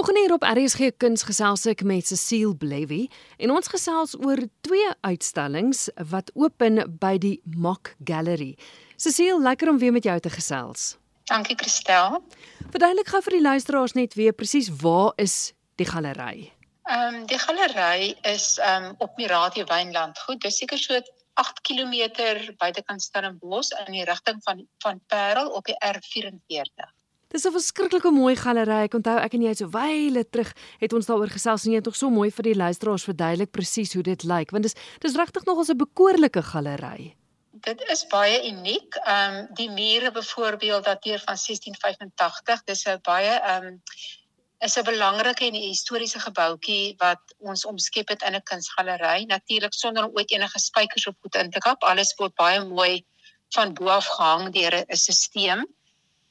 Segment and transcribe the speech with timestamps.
[0.00, 3.02] Volgende hier op RSG Kuns gesels ek met Cecile Blevy
[3.36, 8.54] en ons gesels oor twee uitstallings wat open by die Mock Gallery.
[8.96, 10.94] Cecile, lekker om weer met jou te gesels.
[11.28, 12.16] Dankie Christel.
[12.70, 15.34] Verduidelik gou vir die luisteraars net weer presies waar is
[15.76, 16.48] die galery?
[16.88, 20.22] Ehm um, die galery is ehm um, op Mirati Wynland.
[20.24, 20.96] Goed, dis seker so
[21.44, 26.88] 8 km buitekant Stellenbosch in die rigting van van Parel op die R44.
[27.30, 28.84] Dis 'n verskriklike mooi galery.
[28.86, 31.86] Ek onthou ek en jy so wyle terug het ons daaroor gesels en jy het
[31.86, 35.44] tog so mooi vir die luisteraars verduidelik presies hoe dit lyk want dis dis regtig
[35.46, 37.14] nog 'n bekoorlike galery.
[37.52, 38.94] Dit is baie uniek.
[39.06, 42.64] Ehm um, die mure byvoorbeeld dateer van 1685.
[42.64, 43.82] Dis 'n baie ehm um,
[44.58, 49.24] is 'n belangrike en historiese gebouetjie wat ons omskep het in 'n kunsgalery.
[49.24, 51.82] Natuurlik sonder om ooit enige spykers op voet in te kap.
[51.82, 53.04] Alles word baie mooi
[53.54, 55.64] van bo af gehang deur 'n stelsel.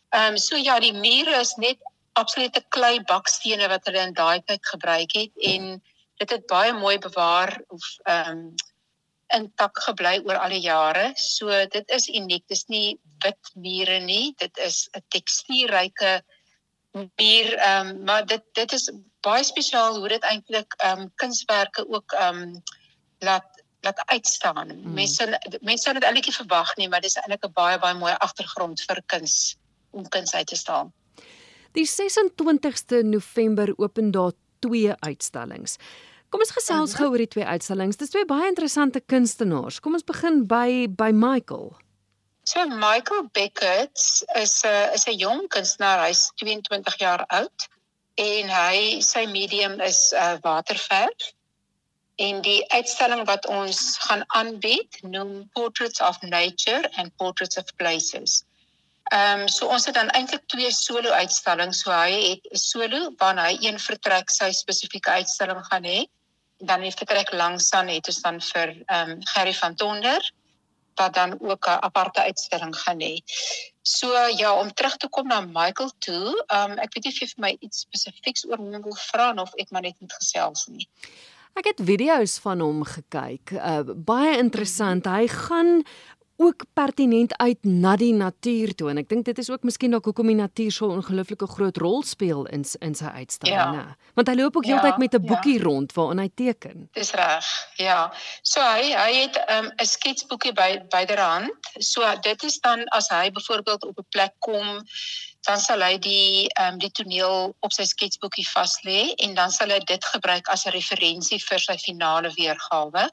[0.09, 1.77] Ehm um, so ja, die mure is net
[2.17, 5.75] absolute klei bakstene wat hulle in daai tyd gebruik het en
[6.19, 8.55] dit het baie mooi bewaar of ehm um,
[9.37, 11.11] intak gebly oor al die jare.
[11.21, 12.47] So dit is uniek.
[12.49, 14.33] Dis nie wit mure nie.
[14.37, 16.23] Dit is 'n tekstuurryke
[16.97, 18.89] muur ehm um, maar dit dit is
[19.21, 22.63] baie spesiaal hoe dit eintlik ehm um, kunswerke ook ehm um,
[23.19, 24.69] laat laat uitstaan.
[24.69, 24.93] Hmm.
[24.93, 28.13] Mense mense sou dit eintlik nie verwag nie, maar dis eintlik 'n baie baie mooi
[28.13, 29.58] agtergrond vir kuns
[29.91, 30.93] om kuns uit te staan.
[31.71, 35.77] Die 26ste November open daar twee uitstallings.
[36.29, 37.97] Kom ons gesels gou oor die twee uitstallings.
[37.97, 39.79] Dis twee baie interessante kunstenaars.
[39.81, 41.71] Kom ons begin by by Michael.
[42.49, 43.97] So Michael Beckett
[44.41, 46.05] is 'n is 'n jong kunstenaar.
[46.05, 47.67] Hy's 22 jaar oud
[48.15, 51.33] en hy sy medium is uh, waterverf.
[52.19, 58.43] En die uitstalling wat ons gaan aanbied, noem Portraits of Nature and Portraits of Places.
[59.09, 61.81] Ehm um, so ons het dan eintlik twee solo uitstallings.
[61.81, 66.05] So hy het 'n solo waarna hy een vertrek sy spesifieke uitstalling gaan hê.
[66.57, 70.21] Dan die vertrek langs dan het ons dan vir ehm um, Gerry van Tonder
[70.99, 73.15] wat dan ook 'n aparte uitstalling gaan hê.
[73.81, 77.19] So ja, om terug te kom na Michael toe, ehm um, ek weet nie of
[77.19, 80.67] jy vir my iets spesifieks oor hom wil vra of ek maar net moet gesels
[80.67, 80.89] nie.
[81.53, 83.51] Ek het video's van hom gekyk.
[83.51, 85.05] Uh baie interessant.
[85.05, 85.83] Hy gaan
[86.39, 90.05] ook pertinent uit na die natuur toe en ek dink dit is ook miskien dalk
[90.07, 93.97] hoekom die natuur so 'n ongelooflike groot rol speel in in sy uitstalling, ja.
[94.15, 95.63] Want hy loop ook ja, heeltyd met 'n boekie ja.
[95.63, 96.87] rond waarin hy teken.
[96.93, 97.45] Dis reg.
[97.75, 98.13] Ja.
[98.41, 101.51] So hy hy het ehm, 'n um, sketsboekie by byderhand.
[101.79, 104.83] So dit is dan as hy byvoorbeeld op 'n plek kom
[105.47, 109.51] dan sal hy die ehm um, die toneel op sy sketsboekie vas lê en dan
[109.51, 113.09] sal hy dit gebruik as 'n referensie vir sy finale weergawe.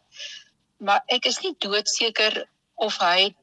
[0.79, 3.35] Maar ek is nie doodseker of hy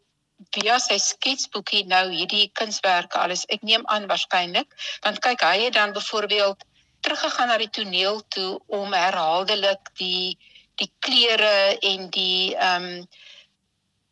[0.56, 4.70] via sy sketsboekie nou hierdie kunswerke alles ek neem aan waarskynlik
[5.06, 6.66] want kyk hy het dan byvoorbeeld
[7.04, 10.38] teruggegaan na die toneel toe om herhaaldelik die
[10.82, 13.06] die kleure en die ehm um,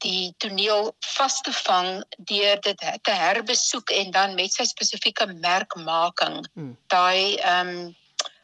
[0.01, 1.89] die toneel vas te vang
[2.29, 6.71] deur dit te herbesoek en dan met sy spesifieke merkmaking hmm.
[6.93, 7.91] daai ehm um,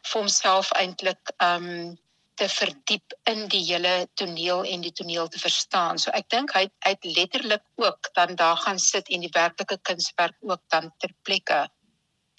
[0.08, 1.96] vir homself eintlik ehm um,
[2.38, 5.98] te verdiep in die hele toneel en die toneel te verstaan.
[6.02, 9.80] So ek dink hy hy het letterlik ook dan daar gaan sit en die werklike
[9.90, 11.66] kunswerk ook dan ter plekke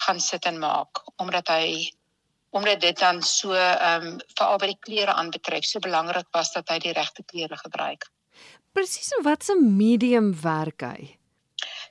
[0.05, 1.91] gaan sit en maak omdat hy
[2.55, 6.71] omdat dit dan so ehm um, veral by die kleure aanbetref so belangrik was dat
[6.71, 8.07] hy die regte kleure gebruik.
[8.73, 11.19] Presies so wat 'n medium werk hy.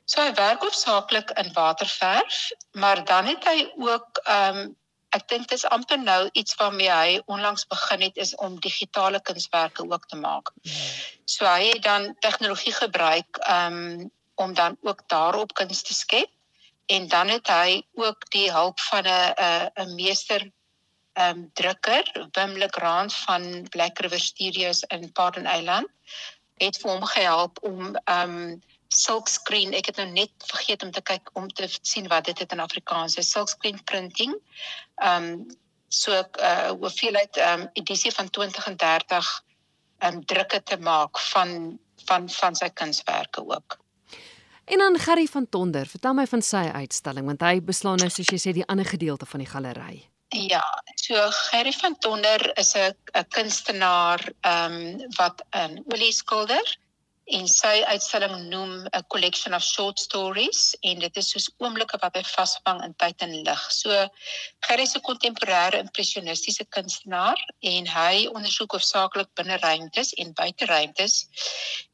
[0.04, 4.76] So hy werk hoofsaaklik in waterverf, maar dan het hy ook ehm um,
[5.16, 9.20] ek dink dit is amper nou iets waarmee hy onlangs begin het is om digitale
[9.20, 10.52] kunswerke ook te maak.
[10.62, 10.72] Hmm.
[11.24, 16.30] So hy het dan tegnologie gebruik um, om dan ook daarop kuns te skep
[16.86, 20.50] en dan het hy ook die hulp van 'n 'n 'n meester
[21.19, 25.88] um, drukker Wim Legrand van Black River Studios in Pardon Island
[26.58, 31.31] het vir hom gehelp om um, silkscreen ek het nou net vergeet om te kyk
[31.37, 34.34] om te sien wat dit het in Afrikaans is silkscreen printing.
[34.97, 35.47] Ehm um,
[35.88, 39.44] so 'n uh, hoeveelheid ehm um, edisie van 20 en 30
[39.99, 43.79] ehm um, drukke te maak van van van sy kunswerke ook.
[44.64, 48.29] En dan Gerry van Tonder, vertel my van sy uitstalling want hy beslaan nou soos
[48.29, 50.08] jy sê die ander gedeelte van die galery.
[50.29, 50.64] Ja,
[50.94, 56.79] so Gerry van Tonder is 'n 'n kunstenaar ehm um, wat 'n olie skilder
[57.36, 62.16] en sy uitstalling noem 'n collection of short stories en dit is soos oomblikke wat
[62.16, 63.62] hy vasvang in tyd en lig.
[63.70, 63.90] So
[64.66, 71.26] Gerry 'n kontemporêre impressionistiese kunstenaar en hy ondersoek hoofsaaklik binne ruimtes en buite ruimtes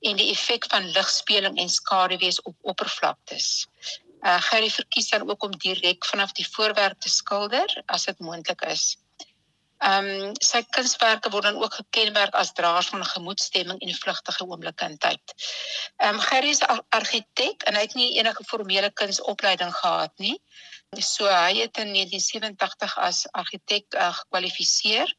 [0.03, 3.67] en die effek van ligspeling en skaduwees op oppervlaktes.
[4.23, 8.63] Uh Gerry verkies dan ook om direk vanaf die voorwerp te skilder as dit moontlik
[8.63, 8.97] is.
[9.85, 14.87] Ehm um, sy kunswerke word dan ook gekenmerk as draers van gemoedstemming en vlugtige oomblikke
[14.89, 15.35] in tyd.
[15.97, 20.39] Ehm um, Gerry is argitek en hy het nie enige formele kunsopleiding gehad nie.
[21.01, 25.13] So hy het in 1987 as argitek uh, gekwalifiseer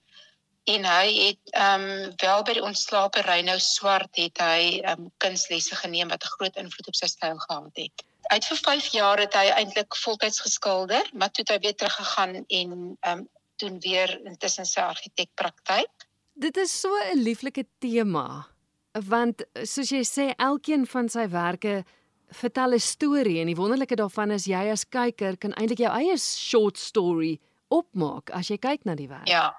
[0.65, 5.13] en hy het ehm um, wel by die ontslape Reynou Swart het hy ehm um,
[5.21, 8.06] kunslesse geneem wat 'n groot invloed op sy styl gehad het.
[8.33, 12.35] Uit vir 5 jaar het hy eintlik voltyds geskilder, maar toe het hy weer teruggegaan
[12.35, 13.27] en ehm um,
[13.62, 16.07] doen weer intussen sy argitekpraktyk.
[16.34, 18.48] Dit is so 'n lieflike tema
[18.96, 21.84] want soos jy sê elkeen van sy werke
[22.31, 26.18] vertel 'n storie en die wonderlike daarvan is jy as kyker kan eintlik jou eie
[26.18, 29.28] short story opmaak as jy kyk na die werk.
[29.28, 29.54] Ja.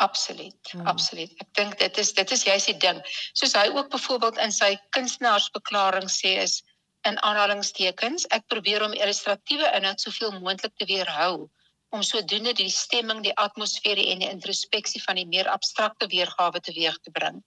[0.00, 0.80] Absoluut, ja.
[0.88, 1.32] absoluut.
[1.40, 3.02] Ek dink dit is dit is juist die ding.
[3.36, 6.62] Soos hy ook byvoorbeeld in sy kunstenaarsverklaring sê is
[7.04, 11.50] in aanhalingstekens, ek probeer om illustratiewe inhoud soveel moontlik te weerhou
[11.90, 16.98] om sodoende die stemming, die atmosfeer en die introspeksie van die meer abstrakte weergawe teweeg
[17.02, 17.42] te bring.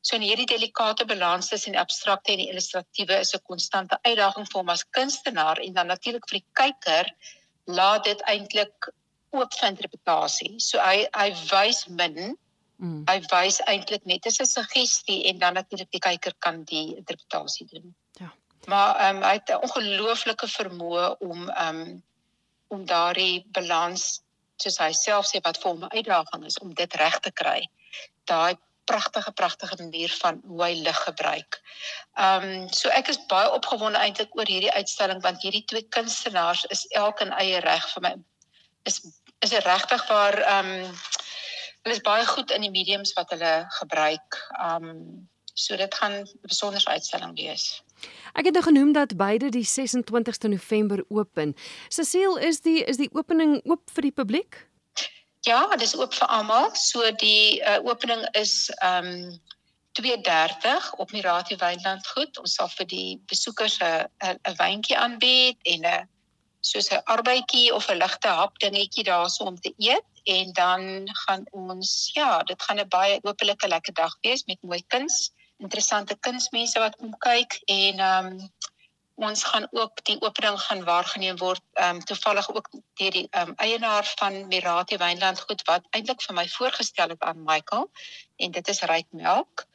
[0.00, 4.46] So in hierdie delikate balans tussen die abstrakte en die illustratiewe is 'n konstante uitdaging
[4.50, 7.12] vir hom as kunstenaar en dan natuurlik vir die kyker
[7.66, 8.92] laat dit eintlik
[9.30, 10.54] oop vir interpretasie.
[10.58, 12.36] So hy hy wys min
[12.78, 13.02] Mm.
[13.10, 17.66] Hy wys eintlik net as 'n suggestie en dan natuurlik die kyker kan die interpretasie
[17.66, 17.94] doen.
[18.20, 18.30] Ja.
[18.66, 22.02] Maar ehm um, hy het 'n ongelooflike vermoë om ehm um,
[22.74, 24.22] om daardie balans
[24.62, 27.60] soos hy self sê wat vir hom 'n uitdaging is om dit reg te kry.
[28.24, 28.56] Daai
[28.88, 31.60] pragtige pragtige manier van hoe hy lig gebruik.
[32.14, 36.64] Ehm um, so ek is baie opgewonde eintlik oor hierdie uitstalling want hierdie twee kunstenaars
[36.74, 38.14] is elk in eie reg vir my
[38.90, 39.00] is
[39.46, 40.94] is regtig waar ehm um,
[41.82, 44.40] hulle is baie goed in die mediums wat hulle gebruik.
[44.58, 47.82] Ehm um, so dit gaan 'n besondere uitstalling wees.
[48.32, 51.56] Ek het nou genoem dat beide die 26ste November open.
[51.88, 54.68] Cecile, is die is die opening oop vir die publiek?
[55.40, 56.74] Ja, dit is oop vir almal.
[56.74, 59.40] So die uh, opening is ehm um,
[59.98, 62.38] 2:30 op Mirati Wynland goed.
[62.38, 66.08] Ons sal vir die besoekers 'n 'n wyntjie aanbied en 'n
[66.60, 71.46] soos 'n arbeidjie of 'n ligte hap dingetjie daarso om te eet en dan gaan
[71.50, 76.78] ons ja, dit gaan 'n baie oopelike lekker dag wees met mooi kuns interessante kunsmense
[76.78, 78.50] wat kom kyk en ehm um,
[79.18, 83.48] ons gaan ook die opening gaan waargeneem word ehm um, toevallig ook deur die ehm
[83.48, 87.90] um, eienaar van Mirati Wynland goed wat eintlik vir my voorgestel het aan Michael
[88.36, 89.66] en dit is Ryk Melk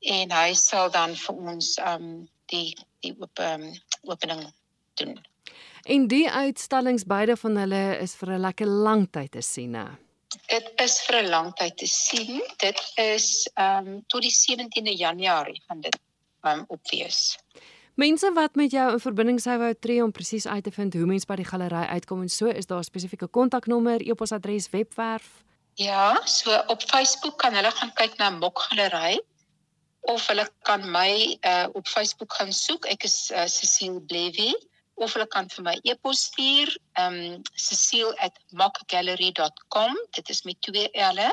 [0.00, 4.46] en hy sal dan vir ons ehm um, die die op ehm um, opening
[4.94, 5.18] doen.
[5.86, 9.86] En die uitstallings beide van hulle is vir 'n lekker lang tyd te sien, né?
[10.46, 12.42] Dit is vir 'n lang tyd te sien.
[12.56, 15.98] Dit is ehm um, tot die 17de Januarie gaan dit
[16.42, 17.38] ehm um, opwees.
[17.96, 21.06] Mense wat met jou in verbinding sou wou tree om presies uit te vind hoe
[21.06, 25.44] mense by die galery uitkom en so is daar spesifieke kontaknommer, e-posadres, webwerf.
[25.74, 29.20] Ja, so op Facebook kan hulle gaan kyk na Mok Galery
[30.00, 32.86] of hulle kan my uh, op Facebook gaan soek.
[32.86, 34.52] Ek is uh, Cecile Blevy
[35.04, 36.68] of hulle kan vir my e-pos stuur
[37.02, 37.18] um
[37.66, 40.88] cecile@mockgallery.com dit is met twee
[41.18, 41.30] L'e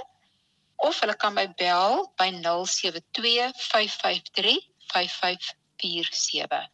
[0.88, 4.60] of hulle kan my bel by 072 553
[4.94, 6.73] 5547